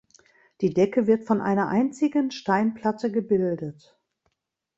Die 0.61 0.73
Decke 0.73 1.05
wird 1.05 1.25
von 1.25 1.41
einer 1.41 1.67
einzigen 1.67 2.31
Steinplatte 2.31 3.11
gebildet. 3.11 3.99